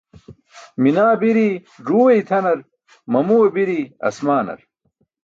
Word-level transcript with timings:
Minaa 0.81 1.13
biri 1.21 1.47
ẓuuwe 1.85 2.11
itʰanar, 2.21 2.59
mamuwe 3.11 3.47
biri 3.55 3.79
aasmaanar. 4.05 4.59